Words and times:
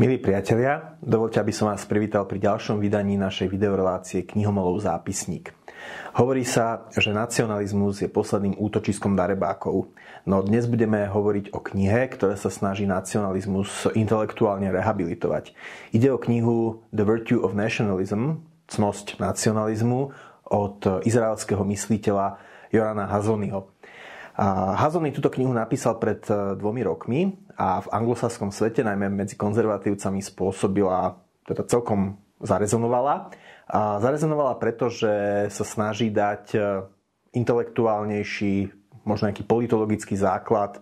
Milí 0.00 0.16
priatelia, 0.16 0.96
dovolte, 1.04 1.36
aby 1.36 1.52
som 1.52 1.68
vás 1.68 1.84
privítal 1.84 2.24
pri 2.24 2.40
ďalšom 2.40 2.80
vydaní 2.80 3.20
našej 3.20 3.52
videorelácie 3.52 4.24
Knihomolov 4.24 4.80
zápisník. 4.80 5.52
Hovorí 6.16 6.48
sa, 6.48 6.88
že 6.96 7.12
nacionalizmus 7.12 8.00
je 8.00 8.08
posledným 8.08 8.56
útočiskom 8.56 9.12
darebákov, 9.12 9.92
no 10.24 10.40
dnes 10.40 10.64
budeme 10.64 11.04
hovoriť 11.12 11.52
o 11.52 11.60
knihe, 11.60 12.08
ktorá 12.08 12.40
sa 12.40 12.48
snaží 12.48 12.88
nacionalizmus 12.88 13.92
intelektuálne 13.92 14.72
rehabilitovať. 14.72 15.52
Ide 15.92 16.08
o 16.08 16.22
knihu 16.24 16.80
The 16.88 17.04
Virtue 17.04 17.44
of 17.44 17.52
Nationalism, 17.52 18.48
cnosť 18.72 19.20
nacionalizmu 19.20 20.08
od 20.48 21.04
izraelského 21.04 21.68
mysliteľa 21.68 22.40
Jorana 22.72 23.12
Hazonyho. 23.12 23.68
Hazony 24.78 25.12
túto 25.12 25.28
knihu 25.28 25.52
napísal 25.52 26.00
pred 26.00 26.24
e, 26.24 26.56
dvomi 26.56 26.80
rokmi 26.80 27.20
a 27.52 27.84
v 27.84 27.88
anglosaskom 27.92 28.48
svete, 28.48 28.80
najmä 28.80 29.12
medzi 29.12 29.36
konzervatívcami, 29.36 30.24
spôsobila, 30.24 31.20
teda 31.44 31.68
celkom 31.68 32.16
zarezonovala. 32.40 33.28
A 33.68 34.00
zarezonovala 34.00 34.56
preto, 34.56 34.88
že 34.88 35.46
sa 35.52 35.64
snaží 35.68 36.08
dať 36.08 36.44
e, 36.56 36.58
intelektuálnejší, 37.36 38.72
možno 39.04 39.28
nejaký 39.28 39.44
politologický 39.44 40.16
základ 40.16 40.80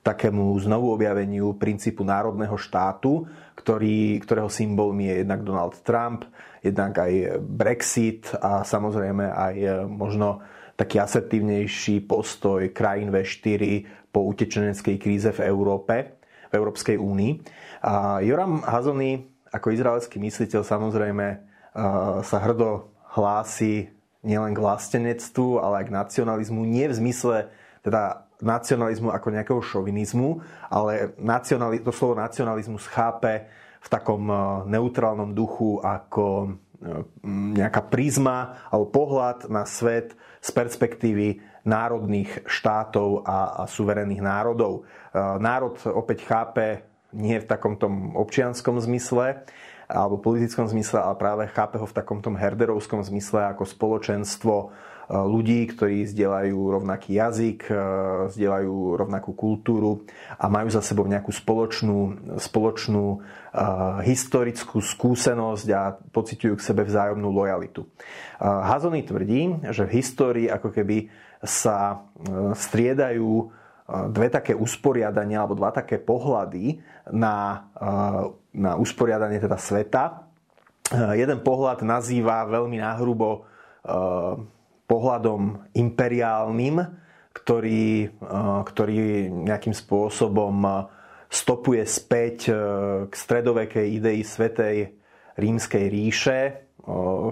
takému 0.00 0.56
znovu 0.60 0.92
objaveniu 0.92 1.56
princípu 1.56 2.04
národného 2.04 2.56
štátu, 2.56 3.28
ktorý, 3.56 4.20
ktorého 4.24 4.48
symbolmi 4.48 5.08
je 5.12 5.24
jednak 5.24 5.40
Donald 5.44 5.76
Trump, 5.84 6.24
jednak 6.64 6.96
aj 7.00 7.40
Brexit 7.40 8.28
a 8.36 8.60
samozrejme 8.60 9.24
aj 9.24 9.54
e, 9.56 9.68
možno 9.88 10.44
taký 10.80 10.96
asertívnejší 10.96 12.08
postoj 12.08 12.72
krajín 12.72 13.12
V4 13.12 13.84
po 14.08 14.24
utečeneckej 14.32 14.96
kríze 14.96 15.28
v 15.28 15.44
Európe, 15.44 16.16
v 16.48 16.52
Európskej 16.56 16.96
únii. 16.96 17.32
A 17.84 18.24
Joram 18.24 18.64
Hazony 18.64 19.28
ako 19.52 19.76
izraelský 19.76 20.16
mysliteľ 20.16 20.64
samozrejme 20.64 21.26
sa 22.24 22.38
hrdo 22.40 22.96
hlási 23.12 23.92
nielen 24.24 24.56
k 24.56 24.62
vlastenectvu, 24.62 25.60
ale 25.60 25.84
aj 25.84 25.86
k 25.90 25.96
nacionalizmu. 25.96 26.60
Nie 26.64 26.88
v 26.88 26.96
zmysle 26.96 27.36
teda 27.84 28.24
nacionalizmu 28.40 29.12
ako 29.12 29.28
nejakého 29.36 29.60
šovinizmu, 29.60 30.40
ale 30.72 31.12
nacionali- 31.20 31.84
to 31.84 31.92
slovo 31.92 32.16
nacionalizmus 32.16 32.88
chápe 32.88 33.44
v 33.80 33.88
takom 33.88 34.28
neutrálnom 34.64 35.36
duchu 35.36 35.80
ako 35.84 36.56
nejaká 37.54 37.84
prízma 37.92 38.68
alebo 38.72 38.88
pohľad 38.88 39.52
na 39.52 39.68
svet 39.68 40.16
z 40.40 40.50
perspektívy 40.50 41.44
národných 41.68 42.48
štátov 42.48 43.28
a, 43.28 43.64
a 43.64 43.68
suverénnych 43.68 44.24
národov. 44.24 44.88
E, 45.12 45.16
národ 45.20 45.76
opäť 45.92 46.24
chápe 46.24 46.88
nie 47.12 47.36
v 47.36 47.46
takom 47.48 47.76
tom 47.76 48.16
občianskom 48.16 48.80
zmysle 48.80 49.44
alebo 49.90 50.22
politickom 50.22 50.70
zmysle, 50.70 51.02
ale 51.02 51.16
práve 51.18 51.44
chápe 51.50 51.76
ho 51.76 51.84
v 51.84 51.96
takom 51.96 52.22
tom 52.22 52.38
herderovskom 52.38 53.02
zmysle 53.02 53.50
ako 53.50 53.66
spoločenstvo 53.66 54.70
ľudí, 55.10 55.66
ktorí 55.74 56.06
zdieľajú 56.06 56.54
rovnaký 56.54 57.18
jazyk, 57.18 57.66
zdieľajú 58.30 58.94
rovnakú 58.94 59.34
kultúru 59.34 60.06
a 60.38 60.46
majú 60.46 60.70
za 60.70 60.78
sebou 60.78 61.02
nejakú 61.10 61.34
spoločnú, 61.34 62.30
spoločnú 62.38 63.18
historickú 64.06 64.78
skúsenosť 64.78 65.66
a 65.74 65.98
pociťujú 65.98 66.54
k 66.54 66.62
sebe 66.62 66.86
vzájomnú 66.86 67.26
lojalitu. 67.26 67.90
Hazony 68.38 69.02
tvrdí, 69.02 69.74
že 69.74 69.82
v 69.90 69.98
histórii 69.98 70.46
ako 70.46 70.70
keby 70.70 71.10
sa 71.42 72.06
striedajú 72.54 73.50
dve 74.14 74.30
také 74.30 74.54
usporiadania 74.54 75.42
alebo 75.42 75.58
dva 75.58 75.74
také 75.74 75.98
pohľady 75.98 76.78
na, 77.10 77.66
na 78.54 78.78
usporiadanie 78.78 79.42
teda 79.42 79.58
sveta. 79.58 80.30
Jeden 81.18 81.42
pohľad 81.42 81.82
nazýva 81.82 82.46
veľmi 82.46 82.78
nahrubo 82.78 83.50
pohľadom 84.90 85.70
imperiálnym, 85.78 86.82
ktorý, 87.30 88.10
eh, 88.10 88.60
ktorý 88.66 89.30
nejakým 89.30 89.74
spôsobom 89.74 90.56
eh, 90.66 90.74
stopuje 91.30 91.86
späť 91.86 92.50
eh, 92.50 92.56
k 93.06 93.12
stredovekej 93.14 93.86
idei 93.86 94.26
Svetej 94.26 94.98
rímskej 95.38 95.84
ríše. 95.88 96.38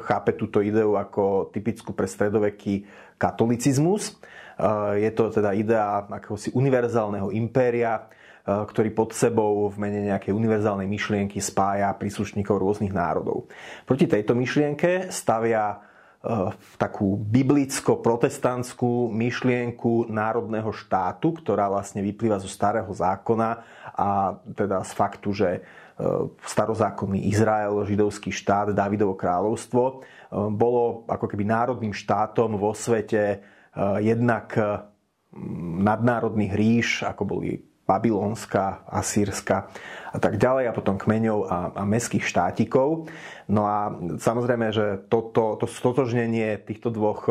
Chápe 0.05 0.37
túto 0.37 0.61
ideu 0.61 0.95
ako 0.95 1.51
typickú 1.51 1.97
pre 1.97 2.05
stredoveký 2.05 2.85
katolicizmus. 3.17 4.21
Je 4.97 5.11
to 5.17 5.33
teda 5.33 5.57
idea 5.57 6.05
akéhosi 6.05 6.53
univerzálneho 6.53 7.33
impéria, 7.33 8.07
ktorý 8.45 8.93
pod 8.93 9.17
sebou 9.17 9.73
v 9.73 9.77
mene 9.81 10.13
nejakej 10.13 10.37
univerzálnej 10.37 10.85
myšlienky 10.85 11.41
spája 11.41 11.91
príslušníkov 11.97 12.61
rôznych 12.61 12.93
národov. 12.93 13.49
Proti 13.89 14.05
tejto 14.05 14.37
myšlienke 14.37 15.09
stavia 15.09 15.81
takú 16.75 17.15
biblicko-protestantskú 17.31 19.07
myšlienku 19.15 20.11
národného 20.11 20.75
štátu, 20.75 21.39
ktorá 21.39 21.71
vlastne 21.71 22.03
vyplýva 22.03 22.43
zo 22.43 22.51
starého 22.51 22.91
zákona 22.91 23.63
a 23.95 24.35
teda 24.51 24.83
z 24.83 24.93
faktu, 24.99 25.29
že 25.31 25.51
eh, 25.55 25.63
starozákonný 26.43 27.31
Izrael, 27.31 27.87
židovský 27.87 28.35
štát, 28.35 28.75
Davidovo 28.75 29.15
kráľovstvo 29.15 29.83
eh, 29.87 29.95
bolo 30.51 31.07
ako 31.07 31.27
keby 31.31 31.47
národným 31.47 31.95
štátom 31.95 32.59
vo 32.59 32.75
svete 32.75 33.43
jednak 34.03 34.59
nadnárodných 35.79 36.53
ríš, 36.57 36.89
ako 37.07 37.23
boli 37.23 37.68
babylonská, 37.89 38.85
asýrska 38.85 39.73
a 40.13 40.19
tak 40.21 40.37
ďalej 40.37 40.69
a 40.69 40.77
potom 40.77 41.01
kmeňov 41.01 41.39
a, 41.49 41.59
a 41.73 41.83
meských 41.89 42.29
štátikov. 42.29 43.09
No 43.49 43.65
a 43.65 43.97
samozrejme, 44.21 44.69
že 44.77 45.01
toto, 45.09 45.57
to 45.57 45.65
stotožnenie 45.65 46.61
týchto 46.61 46.93
dvoch, 46.93 47.25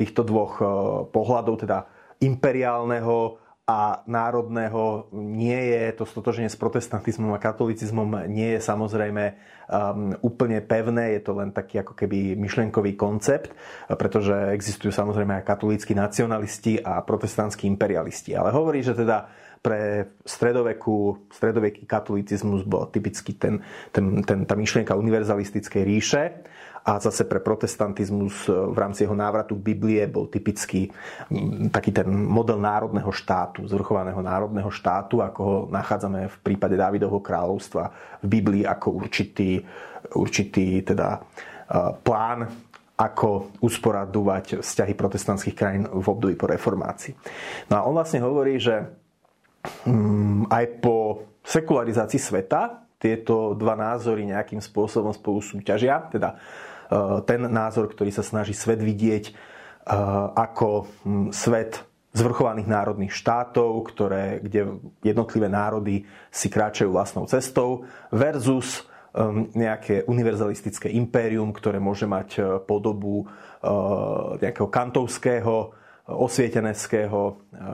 týchto 0.00 0.24
dvoch 0.24 0.54
eh, 0.58 0.66
pohľadov, 1.12 1.68
teda 1.68 1.84
imperiálneho 2.24 3.42
a 3.62 4.02
národného 4.10 5.06
nie 5.14 5.54
je 5.54 5.94
to 5.94 6.04
stotoženie 6.04 6.50
s 6.50 6.58
protestantizmom 6.58 7.30
a 7.30 7.38
katolicizmom 7.38 8.26
nie 8.26 8.58
je 8.58 8.60
samozrejme 8.60 9.24
um, 9.32 10.10
úplne 10.18 10.58
pevné, 10.58 11.14
je 11.14 11.22
to 11.22 11.32
len 11.38 11.54
taký 11.54 11.78
ako 11.78 11.94
keby 11.94 12.34
myšlienkový 12.34 12.98
koncept, 12.98 13.54
pretože 13.86 14.34
existujú 14.50 14.90
samozrejme 14.90 15.38
aj 15.38 15.46
katolíckí 15.46 15.94
nacionalisti 15.94 16.82
a 16.82 17.06
protestantskí 17.06 17.70
imperialisti. 17.70 18.34
Ale 18.34 18.50
hovorí, 18.50 18.82
že 18.82 18.98
teda 18.98 19.30
pre 19.62 20.10
stredoveku, 20.26 21.30
stredoveký 21.30 21.86
katolicizmus 21.86 22.66
bol 22.66 22.90
typicky 22.90 23.38
ten, 23.38 23.62
ten, 23.94 24.26
ten, 24.26 24.42
tá 24.42 24.58
myšlienka 24.58 24.98
univerzalistickej 24.98 25.82
ríše 25.86 26.22
a 26.82 26.98
zase 26.98 27.30
pre 27.30 27.38
protestantizmus 27.38 28.50
v 28.50 28.74
rámci 28.74 29.06
jeho 29.06 29.14
návratu 29.14 29.54
k 29.54 29.70
Biblie 29.70 30.02
bol 30.10 30.26
typický 30.26 30.90
taký 31.70 31.94
ten 31.94 32.10
model 32.10 32.58
národného 32.58 33.14
štátu, 33.14 33.70
zvrchovaného 33.70 34.18
národného 34.18 34.66
štátu, 34.66 35.22
ako 35.22 35.40
ho 35.46 35.56
nachádzame 35.70 36.26
v 36.26 36.36
prípade 36.42 36.74
Dávidovho 36.74 37.22
kráľovstva 37.22 37.94
v 38.18 38.26
Biblii 38.26 38.66
ako 38.66 38.98
určitý, 38.98 39.62
určitý 40.18 40.82
teda 40.82 41.22
plán 42.02 42.50
ako 42.98 43.58
usporadovať 43.62 44.58
vzťahy 44.62 44.92
protestantských 44.98 45.56
krajín 45.56 45.86
v 45.86 46.06
období 46.06 46.34
po 46.34 46.50
reformácii. 46.50 47.14
No 47.70 47.74
a 47.78 47.86
on 47.86 47.94
vlastne 47.94 48.22
hovorí, 48.22 48.58
že 48.58 49.01
aj 50.50 50.64
po 50.82 51.26
sekularizácii 51.46 52.18
sveta 52.18 52.82
tieto 53.02 53.58
dva 53.58 53.74
názory 53.74 54.26
nejakým 54.30 54.62
spôsobom 54.62 55.10
spolu 55.10 55.42
súťažia. 55.42 56.06
Teda 56.06 56.34
e, 56.34 57.22
ten 57.26 57.42
názor, 57.50 57.90
ktorý 57.90 58.14
sa 58.14 58.22
snaží 58.22 58.54
svet 58.54 58.78
vidieť 58.78 59.24
e, 59.26 59.32
ako 60.38 60.86
mm, 61.02 61.28
svet 61.34 61.82
zvrchovaných 62.14 62.68
národných 62.68 63.10
štátov, 63.10 63.88
ktoré, 63.90 64.38
kde 64.44 64.78
jednotlivé 65.02 65.48
národy 65.50 66.04
si 66.28 66.46
kráčajú 66.46 66.92
vlastnou 66.92 67.24
cestou, 67.24 67.88
versus 68.12 68.84
nejaké 69.52 70.08
univerzalistické 70.08 70.88
impérium, 70.88 71.52
ktoré 71.52 71.76
môže 71.76 72.08
mať 72.08 72.60
podobu 72.64 73.24
e, 73.24 73.26
nejakého 74.40 74.68
kantovského, 74.72 75.81
osvieteneckého 76.08 77.20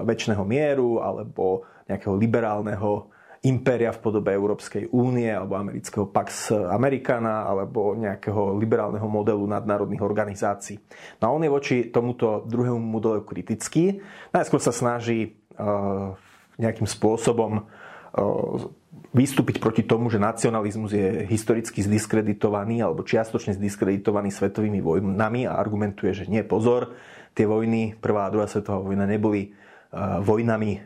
väčšného 0.04 0.44
mieru 0.44 1.00
alebo 1.00 1.64
nejakého 1.88 2.12
liberálneho 2.16 3.08
impéria 3.46 3.94
v 3.94 4.02
podobe 4.02 4.34
Európskej 4.34 4.90
únie 4.90 5.30
alebo 5.30 5.54
amerického 5.54 6.10
Pax 6.10 6.50
Americana 6.50 7.46
alebo 7.46 7.94
nejakého 7.94 8.58
liberálneho 8.58 9.06
modelu 9.06 9.46
nadnárodných 9.46 10.02
organizácií. 10.02 10.76
No 11.22 11.30
a 11.30 11.34
on 11.34 11.46
je 11.46 11.50
voči 11.50 11.76
tomuto 11.94 12.42
druhému 12.50 12.82
modelu 12.82 13.22
kritický. 13.22 14.02
Najskôr 14.34 14.58
sa 14.58 14.75
snaží 14.75 15.38
uh, 15.54 16.19
nejakým 16.58 16.90
spôsobom 16.90 17.62
uh, 17.62 18.58
vystúpiť 19.14 19.62
proti 19.62 19.86
tomu, 19.86 20.10
že 20.12 20.20
nacionalizmus 20.20 20.92
je 20.92 21.25
historicky 21.30 21.80
zdiskreditovaný 21.80 22.84
alebo 22.84 23.06
čiastočne 23.06 23.56
zdiskreditovaný 23.56 24.34
svetovými 24.34 24.82
vojnami 24.82 25.48
a 25.48 25.56
argumentuje, 25.56 26.12
že 26.12 26.25
nie, 26.26 26.44
pozor, 26.44 26.92
tie 27.38 27.46
vojny, 27.46 27.94
prvá 27.94 28.26
a 28.26 28.32
druhá 28.35 28.50
svetová 28.50 28.82
vojna 28.82 29.06
neboli 29.06 29.55
uh, 29.55 30.19
vojnami 30.19 30.82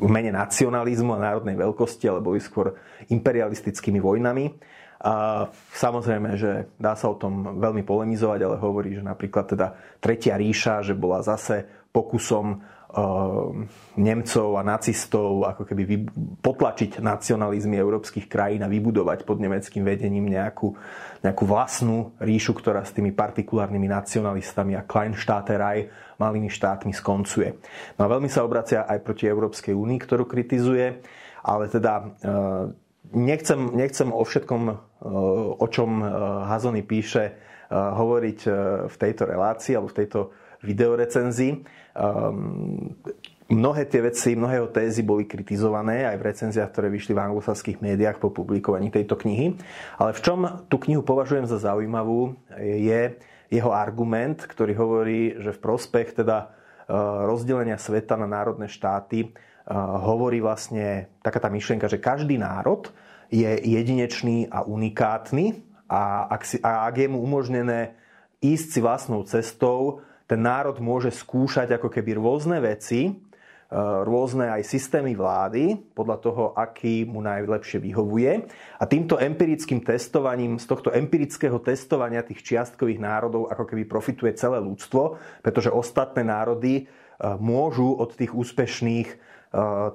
v 0.00 0.06
mene 0.06 0.30
nacionalizmu 0.30 1.18
a 1.18 1.24
národnej 1.32 1.58
veľkosti, 1.58 2.06
ale 2.06 2.22
boli 2.22 2.38
skôr 2.38 2.78
imperialistickými 3.10 3.98
vojnami. 3.98 4.54
A 5.02 5.44
samozrejme, 5.76 6.38
že 6.40 6.70
dá 6.80 6.96
sa 6.96 7.12
o 7.12 7.18
tom 7.18 7.60
veľmi 7.60 7.84
polemizovať, 7.84 8.40
ale 8.46 8.56
hovorí, 8.62 8.96
že 8.96 9.04
napríklad 9.04 9.44
teda 9.52 9.76
Tretia 10.00 10.38
ríša, 10.38 10.86
že 10.86 10.96
bola 10.96 11.20
zase 11.20 11.66
pokusom 11.92 12.62
Nemcov 13.96 14.56
a 14.56 14.62
nacistov 14.64 15.44
ako 15.44 15.68
keby 15.68 16.08
potlačiť 16.40 17.04
nacionalizmy 17.04 17.76
európskych 17.76 18.24
krajín 18.24 18.64
a 18.64 18.72
vybudovať 18.72 19.28
pod 19.28 19.36
nemeckým 19.36 19.84
vedením 19.84 20.32
nejakú, 20.32 20.72
nejakú 21.20 21.44
vlastnú 21.44 22.16
ríšu, 22.16 22.56
ktorá 22.56 22.88
s 22.88 22.96
tými 22.96 23.12
partikulárnymi 23.12 23.84
nacionalistami 23.84 24.80
a 24.80 24.86
Kleinstaaterei, 24.88 25.92
malými 26.16 26.48
štátmi 26.48 26.96
skoncuje. 26.96 27.60
No 28.00 28.08
a 28.08 28.12
veľmi 28.16 28.32
sa 28.32 28.48
obracia 28.48 28.88
aj 28.88 29.04
proti 29.04 29.28
Európskej 29.28 29.76
únii, 29.76 30.00
ktorú 30.00 30.24
kritizuje, 30.24 31.04
ale 31.44 31.68
teda 31.68 32.00
ehm, 32.00 32.72
nechcem, 33.12 33.76
nechcem 33.76 34.08
o 34.08 34.24
všetkom, 34.24 34.62
ehm, 34.72 34.76
o 35.60 35.66
čom 35.68 36.00
Hazony 36.48 36.80
píše, 36.80 37.44
hovoriť 37.70 38.40
v 38.86 38.94
tejto 38.94 39.26
relácii 39.26 39.74
alebo 39.74 39.90
v 39.90 39.98
tejto 39.98 40.20
videorecenzii 40.66 41.52
Um, 41.96 42.92
mnohé 43.48 43.88
tie 43.88 44.04
veci, 44.04 44.36
mnohé 44.36 44.60
tézy 44.68 45.00
boli 45.00 45.24
kritizované 45.24 46.04
aj 46.04 46.16
v 46.20 46.26
recenziách, 46.28 46.68
ktoré 46.68 46.92
vyšli 46.92 47.16
v 47.16 47.24
anglosaských 47.24 47.80
médiách 47.80 48.20
po 48.20 48.28
publikovaní 48.28 48.92
tejto 48.92 49.16
knihy. 49.16 49.56
Ale 49.96 50.12
v 50.12 50.20
čom 50.20 50.40
tú 50.68 50.76
knihu 50.76 51.00
považujem 51.00 51.48
za 51.48 51.56
zaujímavú, 51.56 52.36
je 52.60 53.16
jeho 53.48 53.72
argument, 53.72 54.44
ktorý 54.44 54.76
hovorí, 54.76 55.20
že 55.40 55.56
v 55.56 55.62
prospech 55.62 56.20
teda 56.20 56.52
uh, 56.52 57.24
rozdelenia 57.24 57.80
sveta 57.80 58.20
na 58.20 58.28
národné 58.28 58.68
štáty 58.68 59.24
uh, 59.24 59.32
hovorí 60.04 60.44
vlastne 60.44 61.08
taká 61.24 61.40
tá 61.40 61.48
myšlienka, 61.48 61.88
že 61.88 61.96
každý 62.02 62.36
národ 62.36 62.92
je 63.32 63.56
jedinečný 63.56 64.52
a 64.52 64.68
unikátny 64.68 65.64
a 65.88 66.28
ak, 66.28 66.42
si, 66.44 66.56
a 66.60 66.84
ak 66.84 66.94
je 66.98 67.08
mu 67.08 67.24
umožnené 67.24 67.96
ísť 68.42 68.66
si 68.68 68.80
vlastnou 68.84 69.24
cestou, 69.24 70.04
ten 70.26 70.42
národ 70.42 70.82
môže 70.82 71.14
skúšať 71.14 71.78
ako 71.78 71.86
keby 71.86 72.18
rôzne 72.18 72.58
veci, 72.58 73.06
e, 73.06 73.12
rôzne 74.02 74.50
aj 74.50 74.62
systémy 74.66 75.14
vlády, 75.14 75.94
podľa 75.94 76.18
toho, 76.18 76.44
aký 76.58 77.06
mu 77.06 77.22
najlepšie 77.22 77.78
vyhovuje. 77.78 78.46
A 78.82 78.84
týmto 78.90 79.22
empirickým 79.22 79.86
testovaním, 79.86 80.58
z 80.58 80.66
tohto 80.66 80.90
empirického 80.90 81.62
testovania 81.62 82.26
tých 82.26 82.42
čiastkových 82.42 82.98
národov 82.98 83.48
ako 83.54 83.64
keby 83.70 83.86
profituje 83.86 84.34
celé 84.34 84.58
ľudstvo, 84.58 85.18
pretože 85.46 85.70
ostatné 85.70 86.26
národy 86.26 86.74
e, 86.74 86.84
môžu 87.38 87.94
od 87.94 88.10
tých 88.18 88.34
úspešných 88.34 89.35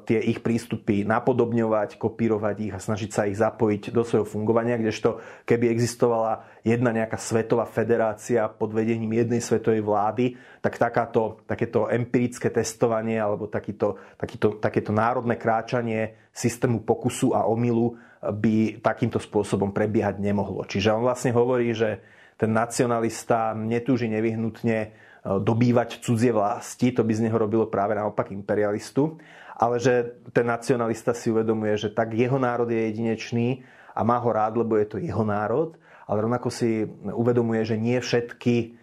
tie 0.09 0.19
ich 0.25 0.41
prístupy 0.41 1.05
napodobňovať, 1.05 2.01
kopírovať 2.01 2.55
ich 2.65 2.73
a 2.73 2.81
snažiť 2.81 3.09
sa 3.13 3.29
ich 3.29 3.37
zapojiť 3.37 3.93
do 3.93 4.01
svojho 4.01 4.25
fungovania, 4.25 4.81
kdežto 4.81 5.21
keby 5.45 5.69
existovala 5.69 6.47
jedna 6.65 6.89
nejaká 6.89 7.19
svetová 7.21 7.69
federácia 7.69 8.49
pod 8.49 8.73
vedením 8.73 9.13
jednej 9.13 9.41
svetovej 9.43 9.85
vlády, 9.85 10.25
tak 10.65 10.81
takáto, 10.81 11.45
takéto 11.45 11.85
empirické 11.91 12.49
testovanie 12.49 13.21
alebo 13.21 13.45
takýto, 13.45 14.01
takýto, 14.17 14.57
takéto 14.57 14.89
národné 14.89 15.37
kráčanie 15.37 16.17
systému 16.33 16.81
pokusu 16.81 17.37
a 17.37 17.45
omylu 17.45 17.99
by 18.21 18.81
takýmto 18.81 19.17
spôsobom 19.17 19.73
prebiehať 19.73 20.21
nemohlo. 20.21 20.65
Čiže 20.65 20.93
on 20.93 21.05
vlastne 21.05 21.33
hovorí, 21.33 21.73
že 21.73 22.01
ten 22.37 22.49
nacionalista 22.49 23.53
netúži 23.53 24.09
nevyhnutne 24.09 24.93
dobývať 25.21 26.01
cudzie 26.01 26.33
vlasti, 26.33 26.89
to 26.91 27.06
by 27.06 27.13
z 27.13 27.29
neho 27.29 27.38
robilo 27.38 27.69
práve 27.69 27.94
naopak 27.94 28.33
imperialistu, 28.33 29.21
ale 29.53 29.77
že 29.77 30.18
ten 30.33 30.50
nacionalista 30.50 31.13
si 31.13 31.29
uvedomuje, 31.29 31.77
že 31.77 31.89
tak 31.94 32.18
jeho 32.18 32.41
národ 32.41 32.65
je 32.65 32.89
jedinečný 32.89 33.62
a 33.94 34.01
má 34.01 34.18
ho 34.18 34.29
rád, 34.33 34.57
lebo 34.57 34.73
je 34.81 34.88
to 34.89 34.97
jeho 34.97 35.21
národ, 35.21 35.77
ale 36.09 36.25
rovnako 36.25 36.50
si 36.50 36.89
uvedomuje, 37.13 37.62
že 37.62 37.77
nie 37.77 38.01
všetky 38.01 38.81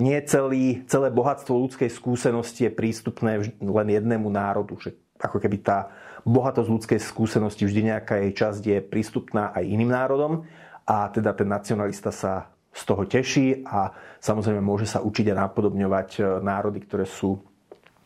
nie 0.00 0.16
celý, 0.24 0.88
celé 0.88 1.12
bohatstvo 1.12 1.52
ľudskej 1.52 1.92
skúsenosti 1.92 2.64
je 2.64 2.72
prístupné 2.72 3.60
len 3.60 3.88
jednému 3.92 4.32
národu. 4.32 4.80
Že 4.80 4.96
ako 5.20 5.36
keby 5.36 5.60
tá 5.60 5.92
bohatosť 6.24 6.68
ľudskej 6.68 7.00
skúsenosti 7.00 7.68
vždy 7.68 7.92
nejaká 7.92 8.24
jej 8.24 8.32
časť 8.32 8.62
je 8.64 8.78
prístupná 8.80 9.52
aj 9.52 9.64
iným 9.68 9.92
národom 9.92 10.48
a 10.88 11.12
teda 11.12 11.36
ten 11.36 11.48
nacionalista 11.48 12.08
sa 12.08 12.48
z 12.70 12.82
toho 12.86 13.02
teší 13.02 13.66
a 13.66 13.90
samozrejme 14.22 14.62
môže 14.62 14.86
sa 14.86 15.02
učiť 15.02 15.34
a 15.34 15.38
napodobňovať 15.46 16.08
e, 16.18 16.20
národy, 16.40 16.78
ktoré 16.86 17.04
sú 17.04 17.42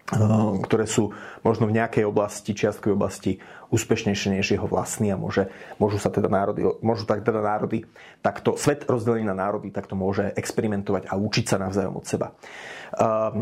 e, 0.08 0.16
ktoré 0.64 0.88
sú 0.88 1.12
možno 1.44 1.69
v 1.69 1.76
nejakej 1.76 2.05
oblasti, 2.08 2.56
čiastkovej 2.56 2.96
oblasti 2.96 3.32
úspešnejšie 3.69 4.40
než 4.40 4.46
jeho 4.56 4.64
vlastný 4.64 5.12
a 5.12 5.20
môže, 5.20 5.52
môžu 5.76 6.00
sa 6.00 6.08
teda 6.08 6.32
národy, 6.32 6.64
môžu 6.81 7.05
tak 7.05 7.26
teda 7.26 7.44
národy 7.44 7.84
takto, 8.25 8.56
svet 8.56 8.88
rozdelený 8.88 9.28
na 9.28 9.37
národy 9.37 9.69
takto 9.69 9.99
môže 9.99 10.32
experimentovať 10.32 11.10
a 11.10 11.19
učiť 11.19 11.44
sa 11.44 11.60
navzájom 11.60 12.00
od 12.00 12.05
seba. 12.08 12.32
E, 12.32 12.34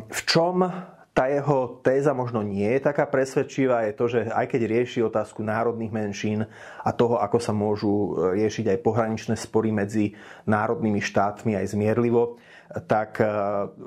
v 0.03 0.21
čom 0.27 0.67
tá 1.13 1.29
jeho 1.29 1.77
téza 1.85 2.17
možno 2.17 2.41
nie 2.41 2.65
je 2.73 2.89
taká 2.89 3.05
presvedčivá, 3.05 3.85
je 3.85 3.93
to, 3.93 4.05
že 4.09 4.21
aj 4.33 4.49
keď 4.49 4.61
rieši 4.65 5.05
otázku 5.05 5.45
národných 5.45 5.93
menšín 5.93 6.49
a 6.81 6.91
toho, 6.97 7.21
ako 7.21 7.37
sa 7.37 7.53
môžu 7.53 7.93
e, 7.93 8.41
riešiť 8.41 8.73
aj 8.73 8.79
pohraničné 8.81 9.37
spory 9.37 9.77
medzi 9.77 10.17
národnými 10.49 11.05
štátmi 11.05 11.53
aj 11.53 11.77
zmierlivo, 11.77 12.41
tak 12.89 13.21
e, 13.21 13.29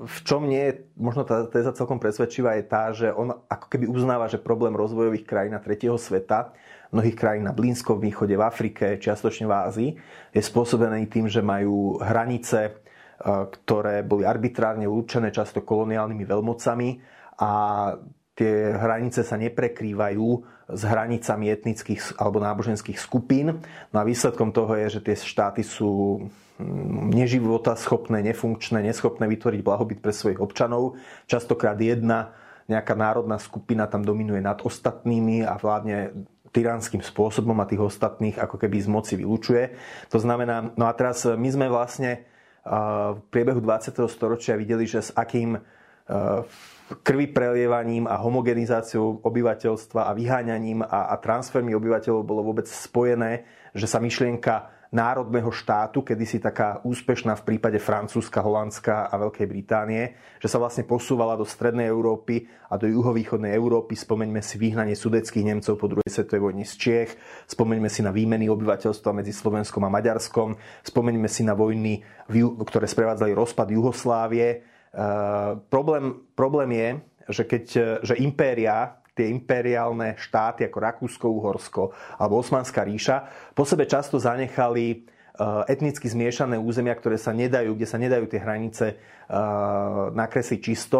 v 0.06 0.18
čom 0.22 0.46
nie 0.46 0.70
je 0.70 0.74
možno 1.02 1.26
tá 1.26 1.50
téza 1.50 1.74
celkom 1.74 1.98
presvedčivá 1.98 2.62
je 2.62 2.64
tá, 2.70 2.94
že 2.94 3.10
on 3.10 3.34
ako 3.50 3.74
keby 3.74 3.90
uznáva, 3.90 4.30
že 4.30 4.38
problém 4.38 4.78
rozvojových 4.78 5.26
krajín 5.26 5.58
a 5.58 5.66
tretieho 5.66 5.98
sveta, 5.98 6.54
mnohých 6.94 7.18
krajín 7.18 7.50
na 7.50 7.58
Blízkom 7.58 7.98
východe, 7.98 8.38
v 8.38 8.46
Afrike, 8.46 9.02
čiastočne 9.02 9.50
v 9.50 9.58
Ázii, 9.66 9.90
je 10.30 10.42
spôsobený 10.46 11.10
tým, 11.10 11.26
že 11.26 11.42
majú 11.42 11.98
hranice, 11.98 12.86
ktoré 13.24 14.04
boli 14.04 14.28
arbitrárne 14.28 14.86
určené 14.86 15.32
často 15.32 15.64
koloniálnymi 15.64 16.26
veľmocami 16.28 16.90
a 17.40 17.52
tie 18.36 18.76
hranice 18.76 19.24
sa 19.24 19.40
neprekrývajú 19.40 20.28
s 20.66 20.82
hranicami 20.84 21.48
etnických 21.48 22.20
alebo 22.20 22.44
náboženských 22.44 23.00
skupín. 23.00 23.64
No 23.94 23.98
a 23.98 24.04
výsledkom 24.04 24.52
toho 24.52 24.76
je, 24.76 25.00
že 25.00 25.02
tie 25.06 25.16
štáty 25.16 25.64
sú 25.64 26.26
mm, 26.60 27.16
neživota 27.16 27.80
schopné, 27.80 28.20
nefunkčné, 28.26 28.84
neschopné 28.84 29.30
vytvoriť 29.32 29.62
blahobyt 29.64 30.00
pre 30.04 30.12
svojich 30.12 30.42
občanov. 30.42 31.00
Častokrát 31.32 31.80
jedna 31.80 32.36
nejaká 32.66 32.98
národná 32.98 33.38
skupina 33.38 33.86
tam 33.86 34.02
dominuje 34.02 34.42
nad 34.42 34.60
ostatnými 34.66 35.46
a 35.46 35.56
vládne 35.56 36.28
tyránským 36.50 37.04
spôsobom 37.04 37.56
a 37.62 37.70
tých 37.70 37.84
ostatných 37.84 38.40
ako 38.42 38.58
keby 38.58 38.80
z 38.80 38.88
moci 38.90 39.14
vylúčuje. 39.20 39.76
To 40.10 40.18
znamená, 40.18 40.74
no 40.74 40.90
a 40.90 40.94
teraz 40.98 41.28
my 41.28 41.50
sme 41.52 41.68
vlastne 41.70 42.26
v 42.66 43.20
priebehu 43.30 43.62
20. 43.62 43.94
storočia 44.10 44.58
videli, 44.58 44.90
že 44.90 45.06
s 45.06 45.14
akým 45.14 45.62
krvi 47.02 47.28
prelievaním 47.34 48.06
a 48.06 48.18
homogenizáciou 48.22 49.26
obyvateľstva 49.26 50.06
a 50.06 50.12
vyháňaním 50.14 50.86
a, 50.86 51.14
a 51.14 51.16
transfermi 51.18 51.74
obyvateľov 51.74 52.22
bolo 52.22 52.42
vôbec 52.46 52.70
spojené, 52.70 53.46
že 53.74 53.90
sa 53.90 53.98
myšlienka 53.98 54.75
národného 54.96 55.52
štátu, 55.52 56.00
kedysi 56.00 56.40
taká 56.40 56.80
úspešná 56.88 57.36
v 57.36 57.46
prípade 57.52 57.76
Francúzska, 57.84 58.40
Holandska 58.40 59.12
a 59.12 59.20
Veľkej 59.20 59.48
Británie, 59.52 60.16
že 60.40 60.48
sa 60.48 60.56
vlastne 60.56 60.88
posúvala 60.88 61.36
do 61.36 61.44
strednej 61.44 61.92
Európy 61.92 62.48
a 62.72 62.80
do 62.80 62.88
juhovýchodnej 62.88 63.52
Európy. 63.52 64.00
Spomeňme 64.00 64.40
si 64.40 64.56
vyhnanie 64.56 64.96
sudeckých 64.96 65.52
Nemcov 65.52 65.76
po 65.76 65.92
druhej 65.92 66.08
svetovej 66.08 66.48
vojne 66.48 66.64
z 66.64 66.74
Čiech, 66.80 67.12
spomeňme 67.52 67.92
si 67.92 68.00
na 68.00 68.16
výmeny 68.16 68.48
obyvateľstva 68.48 69.12
medzi 69.12 69.36
Slovenskom 69.36 69.84
a 69.84 69.92
Maďarskom, 69.92 70.56
spomeňme 70.88 71.28
si 71.28 71.44
na 71.44 71.52
vojny, 71.52 72.00
ktoré 72.64 72.88
sprevádzali 72.88 73.36
rozpad 73.36 73.68
Juhoslávie, 73.76 74.76
Eh, 74.96 75.52
problém, 75.68 76.16
problém 76.40 76.72
je, 76.72 76.90
že, 77.36 77.44
keď, 77.44 77.66
že 78.00 78.16
impéria, 78.16 78.96
tie 79.16 79.32
imperiálne 79.32 80.20
štáty 80.20 80.68
ako 80.68 80.78
Rakúsko, 80.78 81.26
Uhorsko 81.32 81.84
alebo 82.20 82.44
Osmanská 82.44 82.84
ríša 82.84 83.26
po 83.56 83.64
sebe 83.64 83.88
často 83.88 84.20
zanechali 84.20 84.86
eh, 84.92 85.72
etnicky 85.72 86.06
zmiešané 86.06 86.60
územia, 86.60 86.94
ktoré 86.94 87.16
sa 87.16 87.32
nedajú, 87.32 87.80
kde 87.80 87.88
sa 87.88 87.98
nedajú 87.98 88.28
tie 88.28 88.44
hranice 88.44 88.86
eh, 88.92 88.96
nakresliť 90.12 90.60
čisto. 90.60 91.00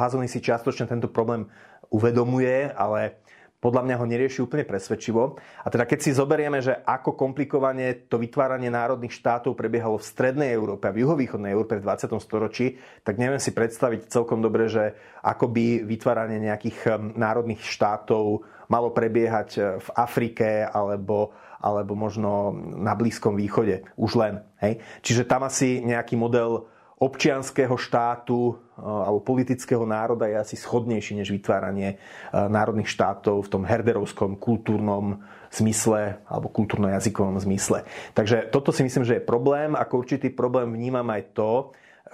Hazony 0.00 0.26
si 0.26 0.40
čiastočne 0.40 0.88
tento 0.88 1.12
problém 1.12 1.46
uvedomuje, 1.92 2.72
ale 2.72 3.21
podľa 3.62 3.86
mňa 3.86 3.96
ho 4.02 4.10
nerieši 4.10 4.42
úplne 4.42 4.66
presvedčivo. 4.66 5.38
A 5.62 5.70
teda 5.70 5.86
keď 5.86 5.98
si 6.02 6.10
zoberieme, 6.10 6.58
že 6.58 6.74
ako 6.82 7.14
komplikovane 7.14 8.10
to 8.10 8.18
vytváranie 8.18 8.66
národných 8.66 9.14
štátov 9.14 9.54
prebiehalo 9.54 10.02
v 10.02 10.08
strednej 10.10 10.50
Európe 10.50 10.90
a 10.90 10.94
v 10.94 11.06
juhovýchodnej 11.06 11.54
Európe 11.54 11.78
v 11.78 11.86
20. 11.86 12.10
storočí, 12.18 12.82
tak 13.06 13.22
neviem 13.22 13.38
si 13.38 13.54
predstaviť 13.54 14.10
celkom 14.10 14.42
dobre, 14.42 14.66
že 14.66 14.98
ako 15.22 15.46
by 15.54 15.86
vytváranie 15.86 16.42
nejakých 16.42 16.78
hm, 16.90 17.14
národných 17.14 17.62
štátov 17.62 18.42
malo 18.66 18.90
prebiehať 18.90 19.50
eh, 19.62 19.62
v 19.78 19.88
Afrike 19.94 20.66
alebo, 20.66 21.30
alebo 21.62 21.94
možno 21.94 22.50
na 22.82 22.98
Blízkom 22.98 23.38
východe. 23.38 23.86
Už 23.94 24.18
len. 24.18 24.42
Hej? 24.58 24.82
Čiže 25.06 25.30
tam 25.30 25.46
asi 25.46 25.78
nejaký 25.86 26.18
model 26.18 26.66
občianského 27.02 27.74
štátu 27.74 28.54
alebo 28.78 29.18
politického 29.18 29.82
národa 29.82 30.30
je 30.30 30.38
asi 30.38 30.54
schodnejší 30.54 31.18
než 31.18 31.34
vytváranie 31.34 31.98
národných 32.30 32.86
štátov 32.86 33.42
v 33.42 33.50
tom 33.50 33.62
herderovskom 33.66 34.38
kultúrnom 34.38 35.18
zmysle 35.50 36.22
alebo 36.30 36.46
kultúrno-jazykovom 36.48 37.42
zmysle. 37.42 37.82
Takže 38.14 38.48
toto 38.54 38.70
si 38.70 38.86
myslím, 38.86 39.02
že 39.02 39.18
je 39.18 39.28
problém. 39.28 39.74
Ako 39.74 40.06
určitý 40.06 40.30
problém 40.30 40.70
vnímam 40.70 41.04
aj 41.10 41.22
to, 41.34 41.52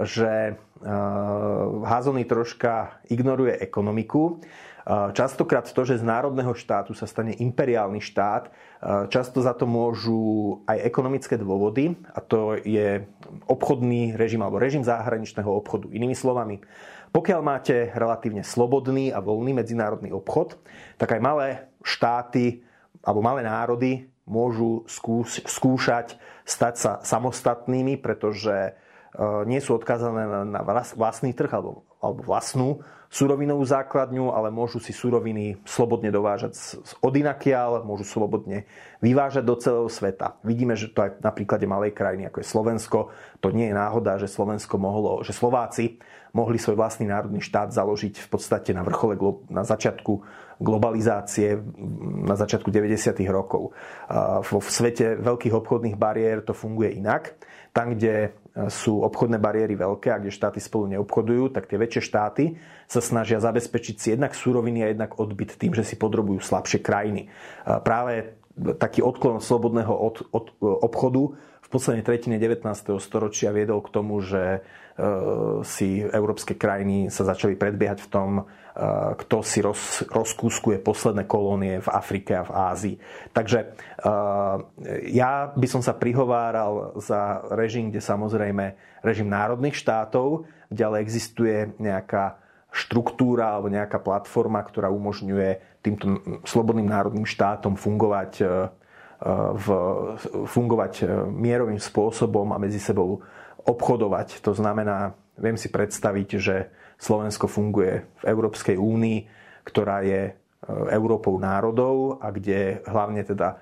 že 0.02 0.56
Hazony 1.84 2.24
troška 2.24 3.02
ignoruje 3.10 3.60
ekonomiku 3.60 4.40
Častokrát 4.88 5.68
to, 5.68 5.84
že 5.84 6.00
z 6.00 6.08
národného 6.08 6.56
štátu 6.56 6.96
sa 6.96 7.04
stane 7.04 7.36
imperiálny 7.36 8.00
štát, 8.00 8.48
často 9.12 9.44
za 9.44 9.52
to 9.52 9.68
môžu 9.68 10.64
aj 10.64 10.80
ekonomické 10.80 11.36
dôvody 11.36 11.92
a 12.16 12.24
to 12.24 12.56
je 12.56 13.04
obchodný 13.44 14.16
režim 14.16 14.40
alebo 14.40 14.56
režim 14.56 14.80
zahraničného 14.80 15.52
obchodu. 15.52 15.92
Inými 15.92 16.16
slovami, 16.16 16.64
pokiaľ 17.12 17.40
máte 17.44 17.92
relatívne 17.92 18.40
slobodný 18.40 19.12
a 19.12 19.20
voľný 19.20 19.60
medzinárodný 19.60 20.08
obchod, 20.08 20.56
tak 20.96 21.12
aj 21.12 21.20
malé 21.20 21.48
štáty 21.84 22.64
alebo 23.04 23.20
malé 23.20 23.44
národy 23.44 24.08
môžu 24.24 24.88
skúšať 25.44 26.16
stať 26.48 26.74
sa 26.80 26.92
samostatnými, 27.04 28.00
pretože 28.00 28.72
nie 29.48 29.60
sú 29.60 29.76
odkázané 29.76 30.48
na 30.48 30.60
vlastný 30.96 31.32
trh 31.32 31.48
alebo, 31.48 31.87
alebo 31.98 32.22
vlastnú 32.22 32.82
surovinovú 33.08 33.64
základňu, 33.64 34.36
ale 34.36 34.52
môžu 34.52 34.84
si 34.84 34.92
suroviny 34.92 35.64
slobodne 35.64 36.12
dovážať 36.12 36.52
z 36.84 36.92
odinakiaľ, 37.00 37.80
môžu 37.80 38.04
slobodne 38.04 38.68
vyvážať 39.00 39.48
do 39.48 39.56
celého 39.56 39.88
sveta. 39.88 40.36
Vidíme, 40.44 40.76
že 40.76 40.92
to 40.92 41.08
aj 41.08 41.24
na 41.24 41.32
príklade 41.32 41.64
malej 41.64 41.96
krajiny, 41.96 42.28
ako 42.28 42.44
je 42.44 42.52
Slovensko, 42.52 42.98
to 43.40 43.48
nie 43.48 43.72
je 43.72 43.74
náhoda, 43.74 44.20
že 44.20 44.28
Slovensko 44.28 44.76
mohlo, 44.76 45.24
že 45.24 45.32
Slováci 45.32 45.96
mohli 46.36 46.60
svoj 46.60 46.76
vlastný 46.76 47.08
národný 47.08 47.40
štát 47.40 47.72
založiť 47.72 48.20
v 48.20 48.28
podstate 48.28 48.76
na 48.76 48.84
vrchole, 48.84 49.16
na 49.48 49.64
začiatku 49.64 50.12
globalizácie, 50.60 51.56
na 52.28 52.36
začiatku 52.36 52.68
90. 52.68 53.16
rokov. 53.32 53.72
Vo 54.44 54.58
svete 54.60 55.16
veľkých 55.16 55.54
obchodných 55.56 55.96
bariér 55.96 56.44
to 56.44 56.52
funguje 56.52 56.92
inak. 56.92 57.40
Tam, 57.72 57.96
kde 57.96 58.36
sú 58.66 59.06
obchodné 59.06 59.38
bariéry 59.38 59.78
veľké 59.78 60.10
a 60.10 60.18
kde 60.18 60.34
štáty 60.34 60.58
spolu 60.58 60.90
neobchodujú, 60.90 61.54
tak 61.54 61.70
tie 61.70 61.78
väčšie 61.78 62.02
štáty 62.02 62.44
sa 62.90 62.98
snažia 62.98 63.38
zabezpečiť 63.38 63.94
si 63.94 64.08
jednak 64.18 64.34
súroviny 64.34 64.82
a 64.82 64.90
jednak 64.90 65.14
odbyt 65.22 65.54
tým, 65.54 65.78
že 65.78 65.86
si 65.86 65.94
podrobujú 65.94 66.42
slabšie 66.42 66.82
krajiny. 66.82 67.30
Práve 67.62 68.34
taký 68.58 69.06
odklon 69.06 69.38
slobodného 69.38 69.94
od, 69.94 70.26
od, 70.34 70.46
obchodu 70.58 71.38
v 71.38 71.68
poslednej 71.70 72.02
tretine 72.02 72.36
19. 72.40 72.64
storočia 72.98 73.54
viedol 73.54 73.84
k 73.84 73.92
tomu, 73.92 74.18
že 74.24 74.40
e, 74.40 74.60
si 75.62 76.02
európske 76.02 76.58
krajiny 76.58 77.06
sa 77.06 77.22
začali 77.22 77.54
predbiehať 77.54 78.02
v 78.02 78.10
tom, 78.10 78.30
e, 78.38 78.42
kto 79.14 79.36
si 79.46 79.62
roz, 79.62 80.02
rozkúskuje 80.10 80.82
posledné 80.82 81.22
kolónie 81.30 81.78
v 81.78 81.88
Afrike 81.94 82.34
a 82.34 82.42
v 82.42 82.54
Ázii. 82.54 82.96
Takže 83.30 83.58
e, 83.62 83.66
ja 85.14 85.54
by 85.54 85.66
som 85.70 85.86
sa 85.86 85.94
prihováral 85.94 86.98
za 86.98 87.46
režim, 87.54 87.94
kde 87.94 88.02
samozrejme 88.02 88.64
režim 89.06 89.30
národných 89.30 89.78
štátov, 89.78 90.50
kde 90.66 90.82
ale 90.82 91.00
existuje 91.06 91.70
nejaká 91.78 92.42
štruktúra 92.74 93.54
alebo 93.54 93.70
nejaká 93.70 94.02
platforma, 94.02 94.60
ktorá 94.66 94.90
umožňuje 94.90 95.80
týmto 95.80 96.20
slobodným 96.42 96.90
národným 96.90 97.24
štátom 97.24 97.78
fungovať 97.78 98.44
v, 99.54 99.66
fungovať 100.46 100.94
e, 101.02 101.04
mierovým 101.26 101.82
spôsobom 101.82 102.54
a 102.54 102.60
medzi 102.62 102.78
sebou 102.78 103.18
obchodovať. 103.66 104.42
To 104.44 104.52
znamená, 104.54 105.16
viem 105.38 105.58
si 105.58 105.70
predstaviť, 105.70 106.28
že 106.38 106.56
Slovensko 106.98 107.46
funguje 107.46 108.06
v 108.22 108.24
Európskej 108.26 108.74
únii, 108.74 109.18
ktorá 109.62 110.02
je 110.02 110.22
e, 110.28 110.32
Európou 110.90 111.38
národov 111.38 112.18
a 112.18 112.34
kde 112.34 112.82
hlavne 112.90 113.22
teda 113.22 113.54
e, 113.54 113.56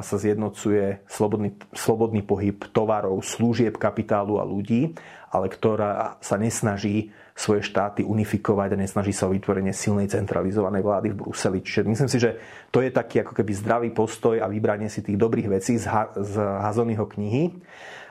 sa 0.00 0.16
zjednocuje 0.16 1.02
slobodný, 1.10 1.50
slobodný 1.74 2.22
pohyb 2.22 2.62
tovarov, 2.70 3.26
služieb, 3.26 3.74
kapitálu 3.74 4.38
a 4.38 4.46
ľudí, 4.46 4.94
ale 5.34 5.46
ktorá 5.50 6.18
sa 6.22 6.38
nesnaží 6.38 7.10
svoje 7.40 7.64
štáty 7.64 8.04
unifikovať 8.04 8.76
a 8.76 8.80
nesnaží 8.84 9.16
sa 9.16 9.24
o 9.24 9.32
vytvorenie 9.32 9.72
silnej 9.72 10.12
centralizovanej 10.12 10.84
vlády 10.84 11.08
v 11.14 11.18
Bruseli. 11.24 11.64
Čiže 11.64 11.88
myslím 11.88 12.10
si, 12.12 12.18
že 12.20 12.36
to 12.68 12.84
je 12.84 12.92
taký 12.92 13.24
ako 13.24 13.32
keby 13.32 13.52
zdravý 13.56 13.88
postoj 13.96 14.36
a 14.38 14.46
vybranie 14.50 14.92
si 14.92 15.00
tých 15.00 15.16
dobrých 15.16 15.48
vecí 15.48 15.80
z, 15.80 15.88
ha- 15.88 16.12
z 16.12 16.36
Hazonyho 16.36 17.08
knihy. 17.08 17.56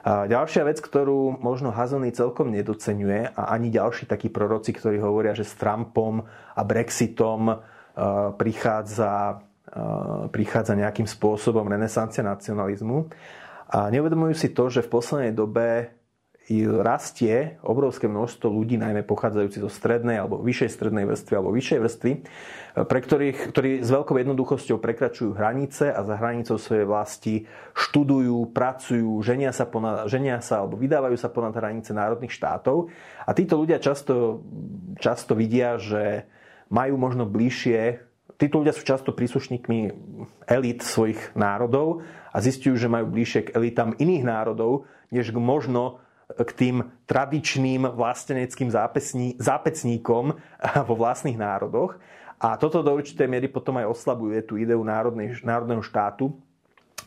Ďalšia 0.08 0.64
vec, 0.64 0.80
ktorú 0.80 1.44
možno 1.44 1.76
Hazony 1.76 2.16
celkom 2.16 2.56
nedocenuje 2.56 3.36
a 3.36 3.52
ani 3.52 3.68
ďalší 3.68 4.08
takí 4.08 4.32
proroci, 4.32 4.72
ktorí 4.72 4.96
hovoria, 5.04 5.36
že 5.36 5.44
s 5.44 5.60
Trumpom 5.60 6.24
a 6.56 6.62
Brexitom 6.64 7.60
prichádza, 8.40 9.44
prichádza 10.32 10.74
nejakým 10.80 11.04
spôsobom 11.04 11.68
renesancia 11.68 12.24
nacionalizmu. 12.24 13.12
A 13.70 13.92
neuvedomujú 13.92 14.34
si 14.40 14.56
to, 14.56 14.72
že 14.72 14.88
v 14.88 14.94
poslednej 14.98 15.34
dobe 15.36 15.99
rastie 16.82 17.62
obrovské 17.62 18.10
množstvo 18.10 18.50
ľudí, 18.50 18.82
najmä 18.82 19.06
pochádzajúci 19.06 19.62
zo 19.62 19.70
strednej 19.70 20.18
alebo 20.18 20.42
vyššej 20.42 20.70
strednej 20.74 21.06
vrstvy 21.06 21.34
alebo 21.38 21.54
vyššej 21.54 21.80
vrstvy, 21.86 22.12
pre 22.90 23.00
ktorých, 23.06 23.38
ktorí 23.54 23.72
s 23.86 23.90
veľkou 23.94 24.18
jednoduchosťou 24.18 24.82
prekračujú 24.82 25.38
hranice 25.38 25.94
a 25.94 26.02
za 26.02 26.18
hranicou 26.18 26.58
svojej 26.58 26.90
vlasti 26.90 27.36
študujú, 27.78 28.50
pracujú, 28.50 29.22
ženia 29.22 29.54
sa, 29.54 29.70
ponad, 29.70 30.10
ženia 30.10 30.42
sa 30.42 30.66
alebo 30.66 30.74
vydávajú 30.82 31.18
sa 31.22 31.30
ponad 31.30 31.54
hranice 31.54 31.94
národných 31.94 32.34
štátov. 32.34 32.90
A 33.26 33.32
títo 33.38 33.62
ľudia 33.62 33.78
často, 33.78 34.42
často 34.98 35.38
vidia, 35.38 35.78
že 35.78 36.26
majú 36.74 36.98
možno 36.98 37.30
bližšie 37.30 38.10
Títo 38.40 38.64
ľudia 38.64 38.72
sú 38.72 38.88
často 38.88 39.12
príslušníkmi 39.12 39.80
elit 40.48 40.80
svojich 40.80 41.36
národov 41.36 42.08
a 42.32 42.40
zistujú, 42.40 42.80
že 42.80 42.88
majú 42.88 43.12
bližšie 43.12 43.52
k 43.52 43.54
elitám 43.60 44.00
iných 44.00 44.24
národov, 44.24 44.88
než 45.12 45.36
k 45.36 45.38
možno 45.44 46.00
k 46.30 46.52
tým 46.54 46.76
tradičným 47.10 47.90
vlasteneckým 47.90 48.70
zápecní, 48.70 49.34
zápecníkom 49.42 50.38
vo 50.90 50.96
vlastných 50.96 51.38
národoch. 51.40 51.98
A 52.40 52.56
toto 52.56 52.80
do 52.80 52.96
určitej 52.96 53.28
miery 53.28 53.52
potom 53.52 53.76
aj 53.82 53.92
oslabuje 53.92 54.46
tú 54.48 54.56
ideu 54.56 54.80
národnej, 54.80 55.42
národného 55.44 55.84
štátu 55.84 56.32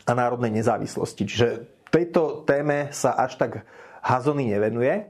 a 0.04 0.12
národnej 0.12 0.52
nezávislosti. 0.52 1.24
Čiže 1.24 1.46
tejto 1.88 2.44
téme 2.44 2.92
sa 2.92 3.16
až 3.16 3.40
tak 3.40 3.64
Hazony 4.02 4.50
nevenuje, 4.50 5.08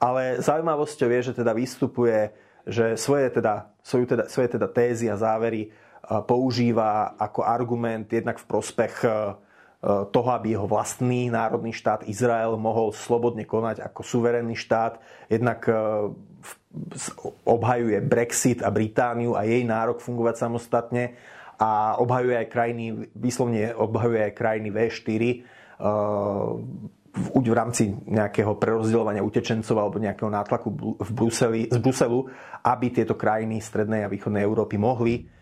ale 0.00 0.40
zaujímavosťou 0.40 1.08
je, 1.12 1.20
že 1.30 1.36
teda 1.44 1.52
vystupuje, 1.52 2.32
že 2.64 2.96
svoje 2.96 3.28
teda, 3.30 3.68
svoje 3.84 4.08
teda, 4.08 4.24
svoje 4.32 4.48
teda 4.56 4.66
tézy 4.66 5.12
a 5.12 5.20
závery 5.20 5.70
používa 6.24 7.14
ako 7.20 7.44
argument 7.44 8.08
jednak 8.08 8.40
v 8.40 8.48
prospech 8.48 8.94
toho, 9.88 10.28
aby 10.36 10.52
jeho 10.52 10.68
vlastný 10.68 11.32
národný 11.32 11.72
štát 11.72 12.04
Izrael 12.04 12.52
mohol 12.60 12.92
slobodne 12.92 13.48
konať 13.48 13.80
ako 13.80 14.04
suverénny 14.04 14.52
štát. 14.52 15.00
Jednak 15.32 15.64
e, 15.64 15.72
obhajuje 17.48 17.96
Brexit 18.04 18.60
a 18.60 18.68
Britániu 18.68 19.32
a 19.40 19.48
jej 19.48 19.64
nárok 19.64 20.04
fungovať 20.04 20.36
samostatne 20.36 21.16
a 21.56 21.96
obhajuje 21.96 22.36
aj 22.44 22.52
krajiny, 22.52 22.84
vyslovne 23.16 23.72
obhajuje 23.72 24.20
aj 24.28 24.32
krajiny 24.36 24.68
V4 24.68 25.22
e, 25.24 25.36
v, 27.10 27.26
v 27.32 27.56
rámci 27.56 27.88
nejakého 28.04 28.60
prerozdeľovania 28.60 29.24
utečencov 29.24 29.76
alebo 29.80 29.96
nejakého 29.96 30.28
nátlaku 30.28 30.68
v 31.00 31.10
Bruseli, 31.16 31.72
z 31.72 31.80
Bruselu, 31.80 32.28
aby 32.68 32.86
tieto 32.92 33.16
krajiny 33.16 33.64
strednej 33.64 34.04
a 34.04 34.12
východnej 34.12 34.44
Európy 34.44 34.76
mohli 34.76 35.39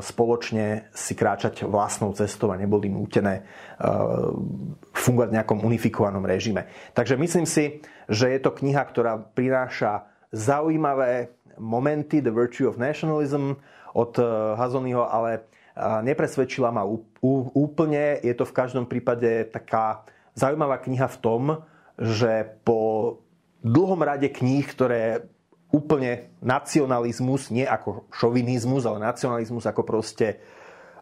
spoločne 0.00 0.94
si 0.94 1.18
kráčať 1.18 1.66
vlastnou 1.66 2.14
cestou 2.14 2.54
a 2.54 2.60
neboli 2.60 2.86
nútené 2.86 3.42
fungovať 4.94 5.28
v 5.30 5.36
nejakom 5.36 5.58
unifikovanom 5.66 6.22
režime. 6.22 6.70
Takže 6.94 7.18
myslím 7.18 7.46
si, 7.50 7.82
že 8.06 8.30
je 8.30 8.38
to 8.38 8.54
kniha, 8.54 8.82
ktorá 8.86 9.18
prináša 9.18 10.06
zaujímavé 10.30 11.34
momenty, 11.58 12.22
The 12.22 12.30
Virtue 12.30 12.70
of 12.70 12.78
Nationalism 12.78 13.58
od 13.90 14.14
Hazonyho, 14.54 15.02
ale 15.10 15.50
nepresvedčila 16.06 16.70
ma 16.70 16.86
úplne. 17.52 18.22
Je 18.22 18.34
to 18.38 18.46
v 18.46 18.56
každom 18.56 18.86
prípade 18.86 19.50
taká 19.50 20.06
zaujímavá 20.38 20.78
kniha 20.78 21.10
v 21.10 21.20
tom, 21.20 21.42
že 21.98 22.54
po 22.62 23.18
dlhom 23.66 23.98
rade 24.04 24.30
kníh, 24.30 24.62
ktoré 24.62 25.26
úplne 25.74 26.30
nacionalizmus, 26.40 27.50
nie 27.50 27.66
ako 27.66 28.06
šovinizmus, 28.14 28.86
ale 28.86 29.02
nacionalizmus 29.02 29.66
ako 29.66 29.82
proste 29.82 30.38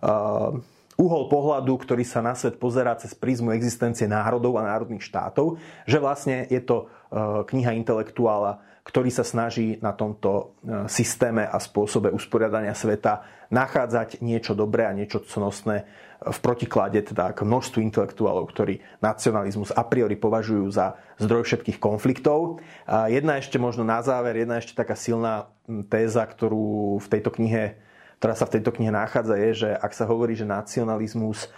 uh, 0.00 0.56
uhol 0.96 1.22
pohľadu, 1.28 1.74
ktorý 1.84 2.04
sa 2.06 2.24
na 2.24 2.32
svet 2.32 2.56
pozerá 2.56 2.96
cez 2.96 3.12
prízmu 3.12 3.52
existencie 3.52 4.08
národov 4.08 4.56
a 4.58 4.66
národných 4.66 5.04
štátov, 5.04 5.60
že 5.84 5.98
vlastne 6.00 6.48
je 6.48 6.60
to 6.64 6.86
uh, 6.86 7.44
kniha 7.44 7.76
intelektuála 7.76 8.74
ktorý 8.84 9.08
sa 9.08 9.24
snaží 9.24 9.80
na 9.80 9.96
tomto 9.96 10.60
e, 10.60 10.84
systéme 10.92 11.48
a 11.48 11.56
spôsobe 11.56 12.12
usporiadania 12.12 12.76
sveta 12.76 13.24
nachádzať 13.48 14.20
niečo 14.20 14.52
dobré 14.52 14.84
a 14.84 14.92
niečo 14.92 15.24
cnostné 15.24 15.88
v 16.24 16.38
protiklade 16.40 16.96
teda 17.04 17.36
k 17.36 17.44
množstvu 17.44 17.84
intelektuálov, 17.84 18.48
ktorí 18.48 18.80
nacionalizmus 19.04 19.70
a 19.76 19.84
priori 19.84 20.16
považujú 20.16 20.66
za 20.72 20.96
zdroj 21.20 21.44
všetkých 21.44 21.76
konfliktov. 21.76 22.64
Jedna 22.88 23.36
ešte 23.36 23.60
možno 23.60 23.84
na 23.84 24.00
záver, 24.00 24.40
jedna 24.40 24.56
ešte 24.56 24.72
taká 24.72 24.96
silná 24.96 25.52
téza, 25.92 26.24
ktorú 26.24 26.96
v 27.00 27.06
tejto 27.12 27.30
knihe 27.34 27.84
ktorá 28.14 28.40
sa 28.40 28.48
v 28.48 28.56
tejto 28.56 28.72
knihe 28.72 28.88
nachádza, 28.88 29.36
je, 29.36 29.50
že 29.52 29.70
ak 29.76 29.92
sa 29.92 30.08
hovorí, 30.08 30.32
že 30.32 30.48
nacionalizmus 30.48 31.52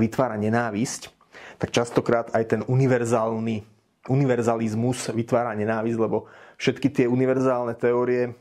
vytvára 0.00 0.40
nenávisť, 0.40 1.12
tak 1.60 1.76
častokrát 1.76 2.32
aj 2.32 2.56
ten 2.56 2.60
univerzálny 2.64 3.68
univerzalizmus 4.08 5.12
vytvára 5.12 5.52
nenávisť, 5.52 5.98
lebo 6.00 6.24
všetky 6.56 6.88
tie 6.88 7.04
univerzálne 7.04 7.76
teórie, 7.76 8.32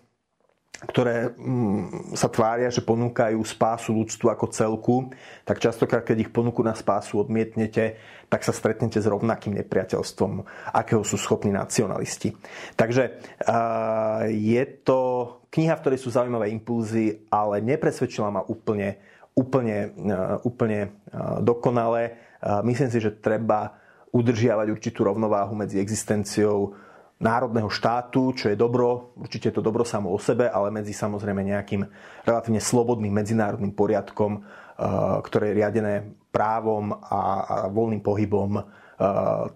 ktoré 0.80 1.36
mm, 1.36 2.16
sa 2.16 2.32
tvária, 2.32 2.72
že 2.72 2.80
ponúkajú 2.80 3.36
spásu 3.44 3.92
ľudstvu 3.92 4.32
ako 4.32 4.46
celku, 4.48 4.96
tak 5.44 5.60
častokrát, 5.60 6.08
keď 6.08 6.24
ich 6.24 6.32
ponuku 6.32 6.64
na 6.64 6.72
spásu 6.72 7.20
odmietnete, 7.20 8.00
tak 8.32 8.48
sa 8.48 8.56
stretnete 8.56 9.04
s 9.04 9.10
rovnakým 9.10 9.60
nepriateľstvom, 9.60 10.46
akého 10.72 11.04
sú 11.04 11.20
schopní 11.20 11.52
nacionalisti. 11.52 12.32
Takže 12.80 13.20
je 14.32 14.64
to 14.86 15.00
kniha, 15.52 15.76
v 15.76 15.84
ktorej 15.84 16.00
sú 16.00 16.14
zaujímavé 16.14 16.54
impulzy, 16.54 17.28
ale 17.28 17.60
nepresvedčila 17.60 18.32
ma 18.32 18.46
úplne, 18.46 19.02
úplne, 19.36 19.92
úplne 20.46 20.96
dokonale. 21.42 22.16
Myslím 22.64 22.88
si, 22.94 23.04
že 23.04 23.18
treba 23.20 23.76
udržiavať 24.16 24.68
určitú 24.72 25.06
rovnováhu 25.06 25.58
medzi 25.58 25.82
existenciou 25.82 26.78
národného 27.20 27.68
štátu, 27.68 28.32
čo 28.32 28.48
je 28.48 28.56
dobro, 28.56 29.12
určite 29.20 29.52
je 29.52 29.56
to 29.60 29.64
dobro 29.64 29.84
samo 29.84 30.08
o 30.10 30.20
sebe, 30.20 30.48
ale 30.48 30.72
medzi 30.72 30.96
samozrejme 30.96 31.44
nejakým 31.44 31.84
relatívne 32.24 32.64
slobodným 32.64 33.12
medzinárodným 33.12 33.76
poriadkom, 33.76 34.40
eh, 34.40 34.44
ktoré 35.28 35.52
je 35.52 35.58
riadené 35.60 35.94
právom 36.32 36.96
a, 36.96 37.68
voľným 37.68 38.00
pohybom 38.00 38.52
eh, 38.56 38.64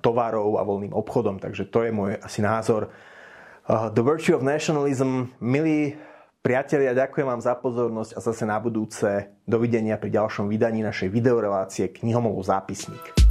tovarov 0.03 0.59
a 0.59 0.67
voľným 0.67 0.91
obchodom. 0.91 1.39
Takže 1.39 1.71
to 1.71 1.87
je 1.87 1.91
môj 1.95 2.19
asi 2.19 2.43
názor. 2.43 2.91
Eh, 2.91 3.87
The 3.95 4.03
Virtue 4.03 4.35
of 4.35 4.43
Nationalism. 4.43 5.31
Milí 5.39 5.95
priatelia, 6.43 6.91
ďakujem 6.91 7.31
vám 7.31 7.39
za 7.39 7.55
pozornosť 7.55 8.11
a 8.11 8.19
zase 8.19 8.43
na 8.43 8.59
budúce 8.59 9.31
dovidenia 9.47 9.95
pri 9.95 10.11
ďalšom 10.11 10.51
vydaní 10.51 10.83
našej 10.83 11.07
videorelácie 11.07 11.95
Knihomolov 11.95 12.43
zápisník. 12.43 13.22